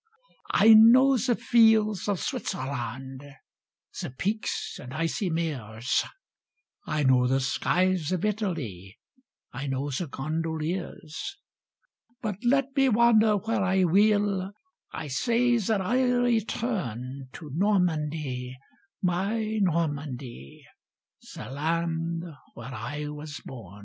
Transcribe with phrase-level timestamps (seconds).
[0.49, 0.67] 174!
[0.75, 3.23] I know the fields of Switzerland,
[4.01, 6.03] The peaks and icy meres;
[6.87, 8.97] I know the skies of Italy,
[9.53, 11.37] I know the gondoliers;
[12.19, 14.53] But let me wander where I will,
[14.91, 18.57] I say that I'll return To Normandy,
[19.03, 20.65] my Normandy,
[21.35, 22.23] The land
[22.55, 23.79] where I was bom.